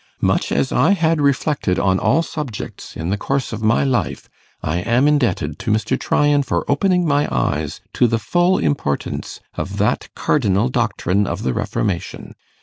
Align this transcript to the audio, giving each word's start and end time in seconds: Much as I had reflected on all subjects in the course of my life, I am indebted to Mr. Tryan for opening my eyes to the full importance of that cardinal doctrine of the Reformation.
Much 0.23 0.51
as 0.51 0.71
I 0.71 0.93
had 0.93 1.21
reflected 1.21 1.77
on 1.77 1.99
all 1.99 2.23
subjects 2.23 2.97
in 2.97 3.09
the 3.11 3.19
course 3.19 3.53
of 3.53 3.61
my 3.61 3.83
life, 3.83 4.27
I 4.63 4.77
am 4.77 5.07
indebted 5.07 5.59
to 5.59 5.69
Mr. 5.69 5.95
Tryan 5.95 6.41
for 6.41 6.65
opening 6.67 7.05
my 7.05 7.27
eyes 7.31 7.81
to 7.93 8.07
the 8.07 8.17
full 8.17 8.57
importance 8.57 9.39
of 9.53 9.77
that 9.77 10.09
cardinal 10.15 10.69
doctrine 10.69 11.27
of 11.27 11.43
the 11.43 11.53
Reformation. 11.53 12.33